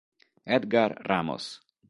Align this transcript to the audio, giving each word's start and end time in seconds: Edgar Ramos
Edgar 0.47 0.97
Ramos 1.05 1.61